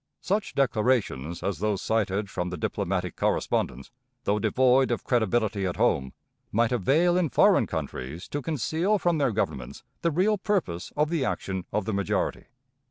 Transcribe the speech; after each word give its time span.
Such 0.21 0.55
declarations 0.55 1.43
as 1.43 1.59
those 1.59 1.79
cited 1.79 2.27
from 2.27 2.49
the 2.49 2.57
diplomatic 2.57 3.15
correspondence, 3.15 3.91
though 4.23 4.39
devoid 4.39 4.89
of 4.89 5.03
credibility 5.03 5.67
at 5.67 5.75
home, 5.75 6.13
might 6.51 6.71
avail 6.71 7.15
in 7.17 7.29
foreign 7.29 7.67
countries 7.67 8.27
to 8.29 8.41
conceal 8.41 8.97
from 8.97 9.19
their 9.19 9.29
governments 9.31 9.83
the 10.01 10.09
real 10.09 10.39
purpose 10.39 10.91
of 10.97 11.11
the 11.11 11.23
action 11.23 11.67
of 11.71 11.85
the 11.85 11.93
majority. 11.93 12.45